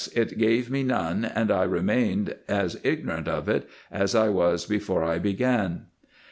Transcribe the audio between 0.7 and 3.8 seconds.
me none, and I remained as ignorant of it